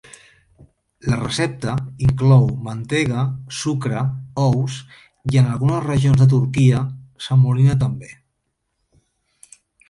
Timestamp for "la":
1.09-1.17